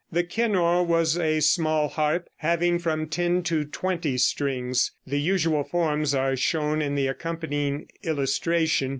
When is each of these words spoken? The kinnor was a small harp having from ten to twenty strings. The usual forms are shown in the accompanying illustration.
The 0.11 0.23
kinnor 0.23 0.81
was 0.83 1.15
a 1.15 1.41
small 1.41 1.87
harp 1.87 2.27
having 2.37 2.79
from 2.79 3.05
ten 3.05 3.43
to 3.43 3.65
twenty 3.65 4.17
strings. 4.17 4.93
The 5.05 5.21
usual 5.21 5.63
forms 5.63 6.15
are 6.15 6.35
shown 6.35 6.81
in 6.81 6.95
the 6.95 7.05
accompanying 7.05 7.87
illustration. 8.01 8.89